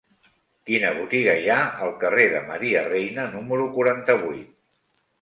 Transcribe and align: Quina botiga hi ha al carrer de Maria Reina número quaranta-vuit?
Quina 0.69 0.93
botiga 0.99 1.35
hi 1.41 1.51
ha 1.51 1.59
al 1.87 1.95
carrer 2.05 2.27
de 2.33 2.43
Maria 2.49 2.85
Reina 2.91 3.31
número 3.39 3.71
quaranta-vuit? 3.81 4.53